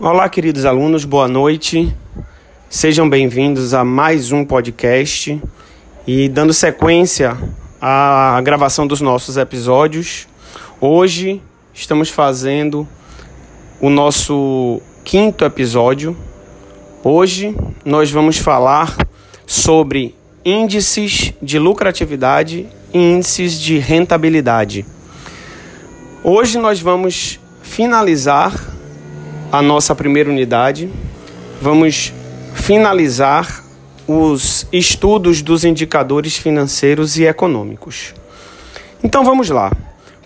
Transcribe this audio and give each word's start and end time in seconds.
Olá, 0.00 0.28
queridos 0.28 0.64
alunos, 0.64 1.04
boa 1.04 1.26
noite. 1.26 1.92
Sejam 2.70 3.10
bem-vindos 3.10 3.74
a 3.74 3.84
mais 3.84 4.30
um 4.30 4.44
podcast 4.44 5.42
e 6.06 6.28
dando 6.28 6.54
sequência 6.54 7.36
à 7.80 8.40
gravação 8.44 8.86
dos 8.86 9.00
nossos 9.00 9.36
episódios. 9.36 10.28
Hoje 10.80 11.42
estamos 11.74 12.10
fazendo 12.10 12.86
o 13.80 13.90
nosso 13.90 14.80
quinto 15.02 15.44
episódio. 15.44 16.16
Hoje 17.02 17.52
nós 17.84 18.08
vamos 18.08 18.38
falar 18.38 18.96
sobre 19.44 20.14
índices 20.44 21.32
de 21.42 21.58
lucratividade 21.58 22.68
e 22.94 22.98
índices 22.98 23.58
de 23.58 23.78
rentabilidade. 23.78 24.86
Hoje 26.22 26.56
nós 26.56 26.80
vamos 26.80 27.40
finalizar 27.62 28.77
a 29.50 29.62
nossa 29.62 29.94
primeira 29.94 30.30
unidade. 30.30 30.90
Vamos 31.60 32.12
finalizar 32.54 33.64
os 34.06 34.66
estudos 34.72 35.42
dos 35.42 35.64
indicadores 35.64 36.36
financeiros 36.36 37.18
e 37.18 37.24
econômicos. 37.24 38.14
Então 39.02 39.24
vamos 39.24 39.48
lá. 39.50 39.72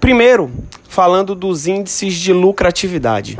Primeiro, 0.00 0.50
falando 0.88 1.34
dos 1.34 1.66
índices 1.66 2.14
de 2.14 2.33
lucratividade. 2.33 3.38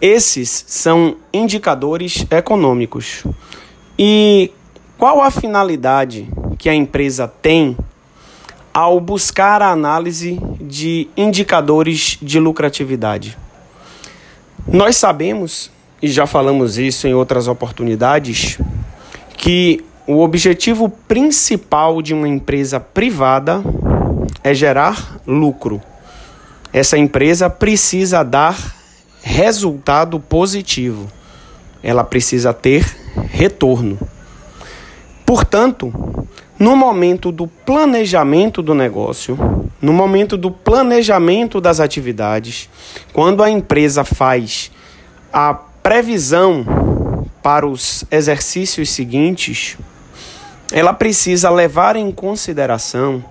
Esses 0.00 0.64
são 0.66 1.16
indicadores 1.32 2.26
econômicos. 2.30 3.24
E 3.98 4.50
qual 4.98 5.22
a 5.22 5.30
finalidade 5.30 6.28
que 6.58 6.68
a 6.68 6.74
empresa 6.74 7.28
tem 7.28 7.76
ao 8.72 9.00
buscar 9.00 9.62
a 9.62 9.70
análise 9.70 10.38
de 10.60 11.08
indicadores 11.16 12.18
de 12.20 12.40
lucratividade? 12.40 13.38
Nós 14.66 14.96
sabemos, 14.96 15.70
e 16.00 16.08
já 16.08 16.26
falamos 16.26 16.78
isso 16.78 17.06
em 17.06 17.14
outras 17.14 17.48
oportunidades, 17.48 18.58
que 19.36 19.84
o 20.06 20.20
objetivo 20.20 20.88
principal 20.88 22.00
de 22.00 22.14
uma 22.14 22.28
empresa 22.28 22.80
privada 22.80 23.62
é 24.42 24.54
gerar 24.54 25.18
lucro. 25.26 25.82
Essa 26.72 26.98
empresa 26.98 27.48
precisa 27.48 28.22
dar 28.22 28.56
resultado 29.22 30.18
positivo. 30.18 31.10
Ela 31.82 32.04
precisa 32.04 32.52
ter 32.52 32.84
retorno. 33.30 33.98
Portanto, 35.24 35.92
no 36.58 36.76
momento 36.76 37.32
do 37.32 37.46
planejamento 37.46 38.62
do 38.62 38.74
negócio, 38.74 39.36
no 39.80 39.92
momento 39.92 40.36
do 40.36 40.50
planejamento 40.50 41.60
das 41.60 41.80
atividades, 41.80 42.68
quando 43.12 43.42
a 43.42 43.50
empresa 43.50 44.04
faz 44.04 44.70
a 45.32 45.52
previsão 45.54 46.64
para 47.42 47.66
os 47.66 48.04
exercícios 48.10 48.90
seguintes, 48.90 49.76
ela 50.72 50.92
precisa 50.92 51.50
levar 51.50 51.96
em 51.96 52.10
consideração, 52.10 53.22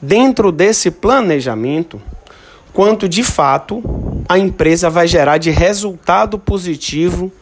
dentro 0.00 0.52
desse 0.52 0.90
planejamento, 0.90 2.00
quanto 2.72 3.08
de 3.08 3.24
fato 3.24 3.82
a 4.28 4.38
empresa 4.38 4.90
vai 4.90 5.08
gerar 5.08 5.38
de 5.38 5.50
resultado 5.50 6.38
positivo, 6.38 7.32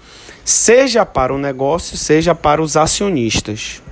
seja 0.44 1.04
para 1.04 1.34
o 1.34 1.38
negócio, 1.38 1.96
seja 1.96 2.34
para 2.34 2.62
os 2.62 2.76
acionistas. 2.76 3.82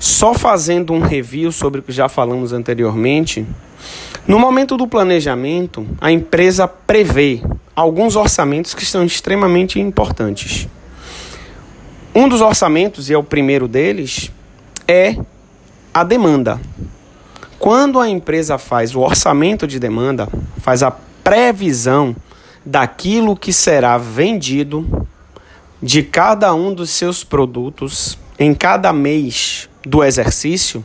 Só 0.00 0.32
fazendo 0.32 0.94
um 0.94 1.00
review 1.00 1.52
sobre 1.52 1.80
o 1.80 1.82
que 1.82 1.92
já 1.92 2.08
falamos 2.08 2.54
anteriormente, 2.54 3.46
no 4.26 4.38
momento 4.38 4.74
do 4.78 4.88
planejamento, 4.88 5.86
a 6.00 6.10
empresa 6.10 6.66
prevê 6.66 7.42
alguns 7.76 8.16
orçamentos 8.16 8.72
que 8.72 8.86
são 8.86 9.04
extremamente 9.04 9.78
importantes. 9.78 10.66
Um 12.14 12.26
dos 12.26 12.40
orçamentos, 12.40 13.10
e 13.10 13.12
é 13.12 13.18
o 13.18 13.22
primeiro 13.22 13.68
deles, 13.68 14.30
é 14.88 15.16
a 15.92 16.02
demanda. 16.02 16.58
Quando 17.58 18.00
a 18.00 18.08
empresa 18.08 18.56
faz 18.56 18.96
o 18.96 19.00
orçamento 19.00 19.66
de 19.66 19.78
demanda, 19.78 20.26
faz 20.62 20.82
a 20.82 20.90
previsão 20.90 22.16
daquilo 22.64 23.36
que 23.36 23.52
será 23.52 23.98
vendido 23.98 25.06
de 25.82 26.02
cada 26.02 26.54
um 26.54 26.72
dos 26.72 26.88
seus 26.88 27.22
produtos 27.22 28.18
em 28.38 28.54
cada 28.54 28.94
mês 28.94 29.69
do 29.84 30.04
exercício, 30.04 30.84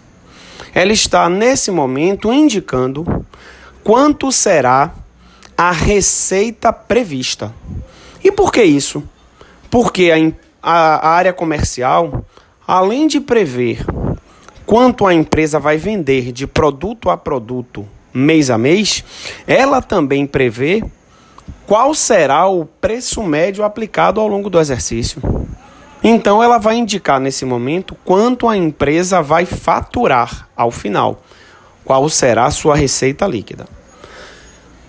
ela 0.74 0.92
está 0.92 1.30
nesse 1.30 1.72
momento 1.72 2.32
indicando 2.34 3.26
quanto 3.84 4.32
será 4.32 4.94
a 5.58 5.72
receita 5.72 6.74
prevista. 6.74 7.54
E 8.24 8.32
por 8.32 8.52
que 8.52 8.64
isso? 8.64 9.04
Porque 9.70 10.12
a, 10.62 10.72
a, 10.72 11.10
área 11.10 11.32
comercial, 11.32 12.26
além 12.68 13.08
de 13.08 13.20
prever 13.20 13.86
quanto 14.66 15.06
a 15.06 15.14
empresa 15.14 15.60
vai 15.60 15.78
vender 15.78 16.32
de 16.32 16.48
produto 16.48 17.10
a 17.10 17.18
produto 17.18 17.88
mês 18.14 18.50
a 18.50 18.58
mês, 18.58 19.04
ela 19.46 19.82
também 19.82 20.26
prevê 20.26 20.84
qual 21.68 21.94
será 21.94 22.48
o 22.48 22.66
preço 22.66 23.22
médio 23.22 23.64
aplicado 23.64 24.20
ao 24.20 24.28
longo 24.28 24.50
do 24.50 24.60
exercício. 24.60 25.22
Então 26.04 26.42
ela 26.44 26.58
vai 26.58 26.76
indicar 26.76 27.20
nesse 27.20 27.46
momento 27.46 27.96
quanto 28.06 28.48
a 28.48 28.56
empresa 28.56 29.22
vai 29.22 29.46
faturar 29.46 30.48
ao 30.56 30.70
final, 30.70 31.24
qual 31.84 32.08
será 32.10 32.46
a 32.46 32.52
sua 32.52 32.76
receita 32.76 33.26
líquida. 33.26 33.66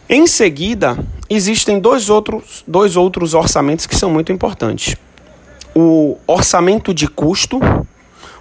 Em 0.09 0.27
seguida, 0.27 0.97
existem 1.28 1.81
dois 1.81 2.09
outros, 2.09 2.62
dois 2.66 2.97
outros 2.97 3.34
orçamentos 3.34 3.87
que 3.87 3.97
são 3.97 4.11
muito 4.11 4.31
importantes. 4.31 4.97
O 5.75 6.16
orçamento 6.27 6.95
de 6.95 7.09
custo, 7.09 7.59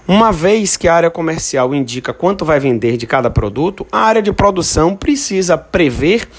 uma 0.08 0.31
vez 0.31 0.78
que 0.78 0.88
a 0.88 0.94
área 0.94 1.09
comercial 1.09 1.74
indica 1.74 2.14
quanto 2.14 2.46
vai 2.46 2.59
vender 2.59 2.98
de 2.98 3.08
cada 3.08 3.30
produto, 3.30 3.86
a 3.92 4.00
área 4.00 4.22
de 4.22 4.31
produção 4.31 4.96
precisa 4.96 5.58
prever 5.58 6.30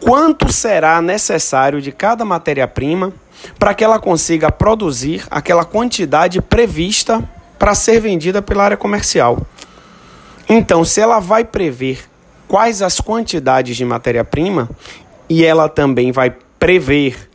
quanto 0.00 0.52
será 0.52 1.02
necessário 1.02 1.80
de 1.82 1.92
cada 1.92 2.24
matéria-prima 2.24 3.12
para 3.58 3.74
que 3.74 3.84
ela 3.84 3.98
consiga 3.98 4.50
produzir 4.50 5.24
aquela 5.30 5.64
quantidade 5.64 6.40
prevista 6.40 7.22
para 7.58 7.74
ser 7.74 8.00
vendida 8.00 8.42
pela 8.42 8.64
área 8.64 8.76
comercial. 8.76 9.38
Então, 10.48 10.84
se 10.84 11.00
ela 11.00 11.20
vai 11.20 11.44
prever 11.44 12.04
quais 12.46 12.82
as 12.82 13.00
quantidades 13.00 13.76
de 13.76 13.84
matéria-prima 13.84 14.68
e 15.28 15.44
ela 15.44 15.68
também 15.68 16.12
vai 16.12 16.34
prever 16.58 17.30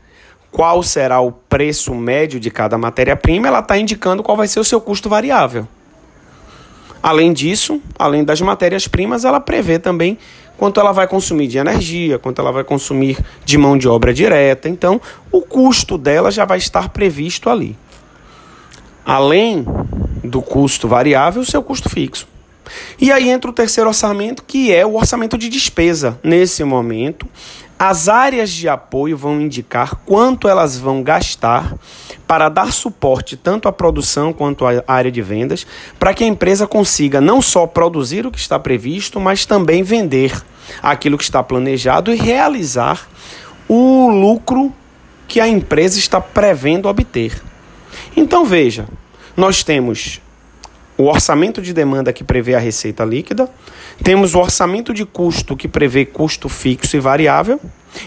qual 0.52 0.82
será 0.82 1.20
o 1.20 1.32
preço 1.32 1.94
médio 1.94 2.40
de 2.40 2.50
cada 2.50 2.78
matéria-prima, 2.78 3.48
ela 3.48 3.60
está 3.60 3.78
indicando 3.78 4.24
qual 4.24 4.38
vai 4.38 4.48
ser 4.48 4.60
o 4.60 4.64
seu 4.64 4.82
custo 4.82 5.10
variável. 5.10 5.68
Além 7.02 7.32
disso, 7.32 7.82
além 7.98 8.24
das 8.24 8.42
matérias-primas, 8.42 9.24
ela 9.24 9.40
prevê 9.40 9.80
também 9.80 10.18
quanto 10.60 10.78
ela 10.78 10.92
vai 10.92 11.08
consumir 11.08 11.48
de 11.48 11.58
energia, 11.58 12.20
quanto 12.20 12.42
ela 12.42 12.52
vai 12.52 12.66
consumir 12.66 13.18
de 13.46 13.58
mão 13.58 13.78
de 13.78 13.88
obra 13.88 14.14
direta. 14.14 14.68
Então, 14.68 15.00
o 15.32 15.42
custo 15.42 15.98
dela 15.98 16.30
já 16.30 16.44
vai 16.44 16.58
estar 16.58 16.90
previsto 16.90 17.50
ali. 17.50 17.78
Além 19.06 19.66
do 20.22 20.42
custo 20.42 20.86
variável, 20.86 21.42
o 21.42 21.46
seu 21.46 21.64
custo 21.64 21.90
fixo. 21.90 22.28
E 23.00 23.10
aí 23.10 23.30
entra 23.30 23.50
o 23.50 23.54
terceiro 23.54 23.88
orçamento, 23.88 24.44
que 24.44 24.72
é 24.72 24.86
o 24.86 24.96
orçamento 24.96 25.38
de 25.38 25.48
despesa. 25.48 26.20
Nesse 26.22 26.62
momento, 26.66 27.26
as 27.80 28.10
áreas 28.10 28.50
de 28.50 28.68
apoio 28.68 29.18
vão 29.18 29.40
indicar 29.40 29.96
quanto 30.06 30.50
elas 30.50 30.78
vão 30.78 31.02
gastar 31.02 31.74
para 32.28 32.50
dar 32.50 32.74
suporte 32.74 33.38
tanto 33.38 33.70
à 33.70 33.72
produção 33.72 34.34
quanto 34.34 34.66
à 34.68 34.84
área 34.86 35.10
de 35.10 35.22
vendas, 35.22 35.66
para 35.98 36.14
que 36.14 36.26
a 36.26 36.28
empresa 36.28 36.68
consiga 36.68 37.22
não 37.22 37.42
só 37.42 37.66
produzir 37.66 38.28
o 38.28 38.32
que 38.32 38.38
está 38.38 38.60
previsto, 38.60 39.18
mas 39.18 39.46
também 39.46 39.82
vender 39.82 40.44
aquilo 40.84 41.18
que 41.18 41.24
está 41.24 41.42
planejado 41.42 42.14
e 42.14 42.18
realizar 42.18 43.08
o 43.68 44.10
lucro 44.10 44.74
que 45.26 45.40
a 45.40 45.48
empresa 45.48 45.98
está 45.98 46.20
prevendo 46.20 46.90
obter. 46.90 47.42
Então 48.16 48.44
veja, 48.44 48.88
nós 49.38 49.64
temos 49.64 50.20
o 50.98 51.06
orçamento 51.06 51.62
de 51.62 51.72
demanda 51.72 52.12
que 52.12 52.26
prevê 52.26 52.56
a 52.56 52.60
receita 52.60 53.06
líquida, 53.06 53.50
temos 54.04 54.36
o 54.36 54.40
orçamento 54.40 54.94
de 54.94 55.06
custo 55.06 55.56
que 55.56 55.68
prevê 55.68 56.06
custo 56.06 56.50
fixo 56.50 56.98
e 56.98 57.00
variável, 57.00 57.60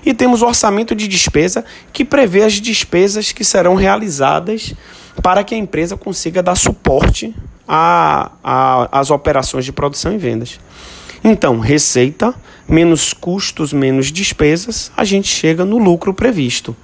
e 0.05 0.15
temos 0.15 0.43
o 0.43 0.47
orçamento 0.47 0.95
de 0.95 1.09
despesa 1.09 1.65
que 1.93 2.05
prevê 2.05 2.43
as 2.43 2.55
despesas 2.55 3.33
que 3.33 3.45
serão 3.45 3.75
realizadas 3.75 4.75
para 5.23 5.45
que 5.45 5.55
a 5.55 5.59
empresa 5.59 5.97
consiga 5.97 6.43
dar 6.43 6.55
suporte 6.55 7.35
às 7.67 9.11
operações 9.11 9.65
de 9.65 9.73
produção 9.73 10.13
e 10.13 10.19
vendas. 10.19 10.59
Então, 11.25 11.59
receita 11.59 12.35
menos 12.69 13.13
custos 13.13 13.73
menos 13.73 14.11
despesas, 14.11 14.91
a 14.97 15.05
gente 15.05 15.29
chega 15.29 15.65
no 15.65 15.79
lucro 15.79 16.15
previsto. 16.15 16.75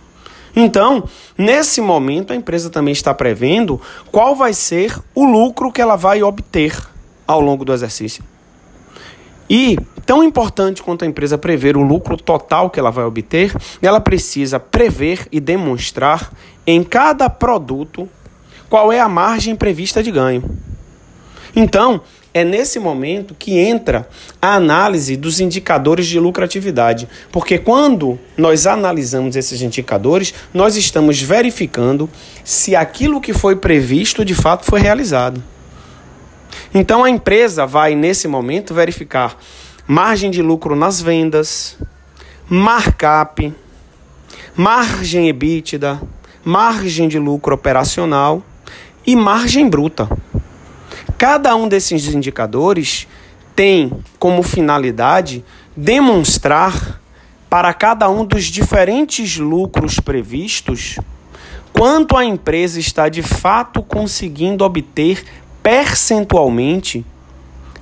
Então, 0.55 1.05
nesse 1.37 1.81
momento, 1.81 2.33
a 2.33 2.37
empresa 2.37 2.69
também 2.69 2.93
está 2.93 3.15
prevendo 3.15 3.81
qual 4.11 4.35
vai 4.35 4.53
ser 4.53 4.99
o 5.15 5.25
lucro 5.25 5.73
que 5.73 5.81
ela 5.81 5.97
vai 5.97 6.23
obter 6.23 6.77
ao 7.27 7.41
longo 7.41 7.65
do 7.65 7.73
exercício. 7.73 8.25
E, 9.49 9.79
tão 10.05 10.23
importante 10.23 10.83
quanto 10.83 11.05
a 11.05 11.09
empresa 11.09 11.39
prever 11.39 11.77
o 11.77 11.83
lucro 11.83 12.17
total 12.17 12.69
que 12.69 12.79
ela 12.79 12.91
vai 12.91 13.05
obter, 13.05 13.55
ela 13.81 14.01
precisa 14.01 14.61
prever 14.61 15.27
e 15.33 15.41
demonstrar 15.41 16.31
em 16.67 16.83
cada 16.83 17.31
produto 17.31 18.09
qual 18.69 18.93
é 18.93 19.01
a 19.01 19.09
margem 19.09 19.57
prevista 19.57 20.03
de 20.03 20.11
ganho. 20.11 20.43
Então, 21.57 22.03
é 22.35 22.45
nesse 22.45 22.79
momento 22.79 23.35
que 23.35 23.59
entra 23.59 24.07
a 24.41 24.55
análise 24.55 25.17
dos 25.17 25.41
indicadores 25.41 26.07
de 26.07 26.21
lucratividade, 26.21 27.09
porque 27.33 27.59
quando 27.59 28.19
nós 28.37 28.67
analisamos 28.67 29.35
esses 29.35 29.63
indicadores, 29.63 30.35
nós 30.53 30.77
estamos 30.77 31.21
verificando 31.21 32.09
se 32.45 32.77
aquilo 32.77 33.21
que 33.21 33.33
foi 33.33 33.57
previsto 33.57 34.25
de 34.25 34.35
fato 34.35 34.65
foi 34.65 34.81
realizado. 34.81 35.43
Então 36.75 37.05
a 37.05 37.11
empresa 37.11 37.67
vai, 37.67 37.95
nesse 37.95 38.29
momento, 38.29 38.75
verificar 38.75 39.37
margem 39.87 40.31
de 40.31 40.43
lucro 40.43 40.77
nas 40.77 41.01
vendas, 41.01 41.79
markup, 42.49 43.55
margem 44.55 45.29
EBITDA, 45.29 46.01
margem 46.45 47.09
de 47.09 47.19
lucro 47.19 47.55
operacional 47.55 48.43
e 49.07 49.17
margem 49.17 49.69
bruta. 49.69 50.09
Cada 51.17 51.57
um 51.57 51.67
desses 51.67 52.07
indicadores 52.15 53.09
tem 53.57 53.93
como 54.19 54.43
finalidade 54.43 55.45
demonstrar 55.77 57.01
para 57.49 57.73
cada 57.73 58.11
um 58.11 58.25
dos 58.25 58.45
diferentes 58.45 59.39
lucros 59.39 59.99
previstos 59.99 60.99
quanto 61.73 62.17
a 62.17 62.25
empresa 62.25 62.79
está 62.79 63.09
de 63.09 63.23
fato 63.23 63.83
conseguindo 63.83 64.65
obter 64.65 65.25
percentualmente 65.69 67.05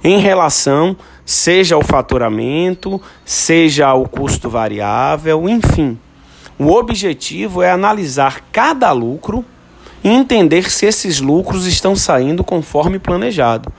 em 0.03 0.19
relação 0.19 0.97
seja 1.25 1.77
ao 1.77 1.83
faturamento, 1.85 3.01
seja 3.25 3.87
ao 3.87 4.09
custo 4.09 4.51
variável, 4.51 5.49
enfim. 5.49 5.97
O 6.59 6.73
objetivo 6.73 7.63
é 7.63 7.71
analisar 7.71 8.43
cada 8.51 8.91
lucro 8.91 9.45
e 10.03 10.09
entender 10.09 10.69
se 10.69 10.85
esses 10.85 11.21
lucros 11.21 11.65
estão 11.65 11.95
saindo 11.95 12.43
conforme 12.43 12.99
planejado. 12.99 13.73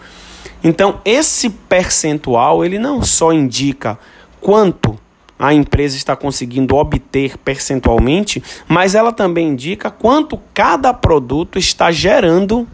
Então, 0.63 1.01
esse 1.03 1.49
percentual, 1.49 2.63
ele 2.63 2.79
não 2.79 3.03
só 3.03 3.33
indica 3.33 3.99
quanto 4.39 4.97
a 5.37 5.53
empresa 5.53 5.97
está 5.97 6.15
conseguindo 6.15 6.77
obter 6.77 7.37
percentualmente, 7.39 8.41
mas 8.69 8.95
ela 8.95 9.11
também 9.11 9.49
indica 9.49 9.91
quanto 9.91 10.39
cada 10.53 10.93
produto 10.93 11.59
está 11.59 11.91
gerando 11.91 12.65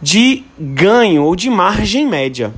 de 0.00 0.44
ganho 0.58 1.24
ou 1.24 1.36
de 1.36 1.50
margem 1.50 2.06
média. 2.06 2.52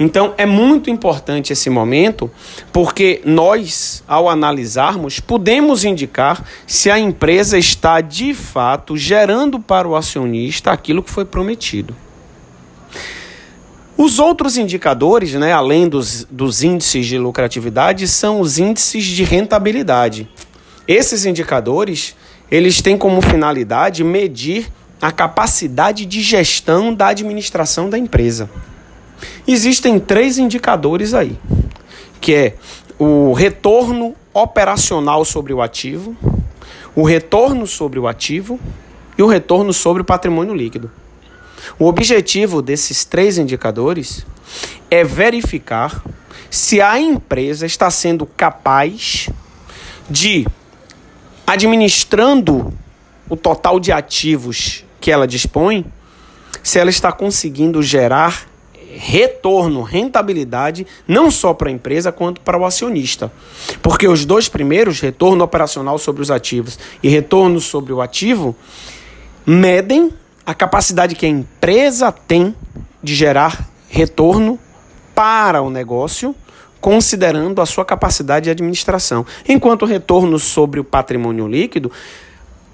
Então 0.00 0.32
é 0.38 0.46
muito 0.46 0.88
importante 0.90 1.52
esse 1.52 1.68
momento, 1.68 2.30
porque 2.72 3.20
nós, 3.24 4.04
ao 4.06 4.28
analisarmos, 4.28 5.18
podemos 5.18 5.84
indicar 5.84 6.44
se 6.66 6.88
a 6.88 6.98
empresa 6.98 7.58
está 7.58 8.00
de 8.00 8.32
fato 8.32 8.96
gerando 8.96 9.58
para 9.58 9.88
o 9.88 9.96
acionista 9.96 10.70
aquilo 10.70 11.02
que 11.02 11.10
foi 11.10 11.24
prometido. 11.24 11.96
Os 13.96 14.20
outros 14.20 14.56
indicadores, 14.56 15.34
né, 15.34 15.52
além 15.52 15.88
dos, 15.88 16.24
dos 16.30 16.62
índices 16.62 17.04
de 17.04 17.18
lucratividade, 17.18 18.06
são 18.06 18.40
os 18.40 18.56
índices 18.56 19.04
de 19.04 19.24
rentabilidade. 19.24 20.30
Esses 20.86 21.24
indicadores, 21.24 22.14
eles 22.48 22.80
têm 22.80 22.96
como 22.96 23.20
finalidade 23.20 24.04
medir 24.04 24.68
a 25.00 25.12
capacidade 25.12 26.04
de 26.04 26.20
gestão 26.20 26.92
da 26.92 27.08
administração 27.08 27.88
da 27.88 27.98
empresa. 27.98 28.50
Existem 29.46 29.98
três 29.98 30.38
indicadores 30.38 31.14
aí, 31.14 31.38
que 32.20 32.34
é 32.34 32.54
o 32.98 33.32
retorno 33.32 34.14
operacional 34.34 35.24
sobre 35.24 35.52
o 35.52 35.62
ativo, 35.62 36.16
o 36.94 37.02
retorno 37.02 37.66
sobre 37.66 37.98
o 37.98 38.08
ativo 38.08 38.58
e 39.16 39.22
o 39.22 39.26
retorno 39.26 39.72
sobre 39.72 40.02
o 40.02 40.04
patrimônio 40.04 40.54
líquido. 40.54 40.90
O 41.78 41.86
objetivo 41.86 42.60
desses 42.60 43.04
três 43.04 43.38
indicadores 43.38 44.26
é 44.90 45.04
verificar 45.04 46.02
se 46.50 46.80
a 46.80 46.98
empresa 46.98 47.66
está 47.66 47.90
sendo 47.90 48.26
capaz 48.26 49.28
de, 50.08 50.46
administrando 51.46 52.72
o 53.28 53.36
total 53.36 53.78
de 53.78 53.92
ativos 53.92 54.84
que 55.08 55.12
ela 55.12 55.26
dispõe, 55.26 55.86
se 56.62 56.78
ela 56.78 56.90
está 56.90 57.10
conseguindo 57.10 57.82
gerar 57.82 58.46
retorno, 58.94 59.80
rentabilidade, 59.80 60.86
não 61.06 61.30
só 61.30 61.54
para 61.54 61.70
a 61.70 61.72
empresa 61.72 62.12
quanto 62.12 62.42
para 62.42 62.58
o 62.58 62.64
acionista. 62.66 63.32
Porque 63.80 64.06
os 64.06 64.26
dois 64.26 64.50
primeiros, 64.50 65.00
retorno 65.00 65.42
operacional 65.42 65.96
sobre 65.96 66.20
os 66.20 66.30
ativos 66.30 66.78
e 67.02 67.08
retorno 67.08 67.58
sobre 67.58 67.90
o 67.90 68.02
ativo, 68.02 68.54
medem 69.46 70.12
a 70.44 70.52
capacidade 70.52 71.14
que 71.14 71.24
a 71.24 71.30
empresa 71.30 72.12
tem 72.12 72.54
de 73.02 73.14
gerar 73.14 73.66
retorno 73.88 74.58
para 75.14 75.62
o 75.62 75.70
negócio, 75.70 76.36
considerando 76.82 77.62
a 77.62 77.66
sua 77.66 77.86
capacidade 77.86 78.44
de 78.44 78.50
administração. 78.50 79.24
Enquanto 79.48 79.84
o 79.84 79.86
retorno 79.86 80.38
sobre 80.38 80.78
o 80.78 80.84
patrimônio 80.84 81.48
líquido 81.48 81.90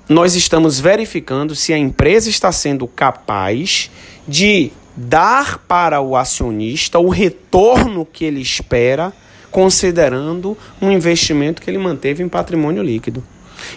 nós 0.08 0.34
estamos 0.34 0.78
verificando 0.78 1.54
se 1.54 1.72
a 1.72 1.78
empresa 1.78 2.28
está 2.28 2.52
sendo 2.52 2.86
capaz 2.86 3.90
de 4.28 4.70
dar 4.96 5.58
para 5.58 6.00
o 6.00 6.16
acionista 6.16 6.98
o 6.98 7.08
retorno 7.08 8.06
que 8.06 8.24
ele 8.24 8.40
espera, 8.40 9.12
considerando 9.50 10.56
um 10.80 10.90
investimento 10.90 11.62
que 11.62 11.70
ele 11.70 11.78
manteve 11.78 12.22
em 12.22 12.28
patrimônio 12.28 12.82
líquido. 12.82 13.24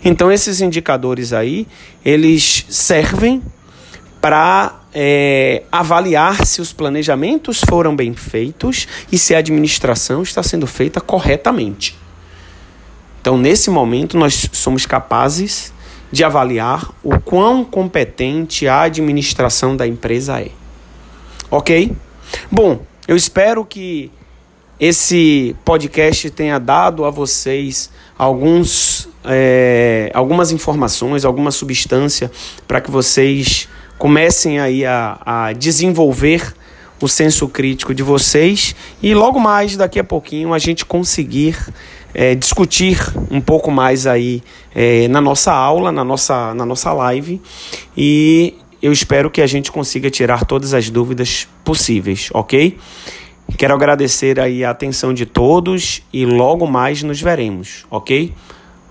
Então 0.04 0.32
esses 0.32 0.60
indicadores 0.60 1.34
aí, 1.34 1.68
eles 2.04 2.66
servem 2.70 3.42
para 4.20 4.82
é, 4.94 5.64
avaliar 5.72 6.46
se 6.46 6.60
os 6.60 6.74
planejamentos 6.74 7.62
foram 7.62 7.96
bem 7.96 8.14
feitos 8.14 8.88
e 9.12 9.18
se 9.18 9.36
a 9.36 9.40
administração 9.40 10.24
está 10.24 10.42
sendo 10.42 10.68
feita 10.68 11.00
corretamente. 11.00 11.96
Então, 13.22 13.38
nesse 13.38 13.70
momento, 13.70 14.18
nós 14.18 14.50
somos 14.54 14.86
capazes 14.86 15.74
de 16.12 16.24
avaliar 16.24 16.92
o 17.04 17.20
quão 17.20 17.64
competente 17.64 18.68
a 18.68 18.82
administração 18.82 19.76
da 19.76 19.86
empresa 19.86 20.42
é. 20.42 20.50
Ok? 21.52 21.92
Bom, 22.52 22.82
eu 23.08 23.16
espero 23.16 23.66
que 23.66 24.12
esse 24.80 25.56
podcast 25.66 26.30
tenha 26.30 26.60
dado 26.60 27.04
a 27.04 27.10
vocês 27.10 27.90
alguns, 28.18 29.10
é, 29.26 30.12
algumas 30.14 30.52
informações, 30.52 31.26
alguma 31.26 31.52
substância 31.52 32.32
para 32.68 32.80
que 32.80 32.92
vocês 32.92 33.68
comecem 33.98 34.60
aí 34.60 34.86
a, 34.86 35.20
a 35.26 35.54
desenvolver 35.54 36.54
o 37.02 37.08
senso 37.08 37.48
crítico 37.48 37.94
de 37.94 38.04
vocês 38.04 38.76
e 39.02 39.14
logo 39.14 39.40
mais 39.40 39.78
daqui 39.78 40.00
a 40.00 40.04
pouquinho 40.04 40.54
a 40.54 40.60
gente 40.60 40.86
conseguir 40.86 41.58
é, 42.14 42.36
discutir 42.36 43.00
um 43.30 43.42
pouco 43.42 43.72
mais 43.72 44.08
aí 44.08 44.42
é, 44.74 45.08
na 45.08 45.22
nossa 45.22 45.54
aula, 45.54 45.92
na 45.92 46.04
nossa, 46.04 46.54
na 46.54 46.66
nossa 46.66 46.92
live 46.94 47.42
e 47.96 48.56
eu 48.82 48.92
espero 48.92 49.30
que 49.30 49.42
a 49.42 49.48
gente 49.48 49.72
consiga 49.72 50.10
tirar 50.10 50.46
todas 50.46 50.74
as 50.74 50.90
dúvidas 50.90 51.48
possíveis, 51.64 52.30
ok? 52.34 52.78
Quero 53.58 53.74
agradecer 53.74 54.40
aí 54.40 54.64
a 54.64 54.70
atenção 54.70 55.14
de 55.14 55.26
todos 55.26 56.04
e 56.12 56.26
logo 56.26 56.68
mais 56.68 57.02
nos 57.02 57.22
veremos, 57.22 57.86
ok? 57.90 58.34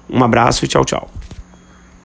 Um 0.08 0.22
abraço 0.24 0.64
e 0.64 0.68
tchau, 0.68 0.84
tchau. 0.84 1.08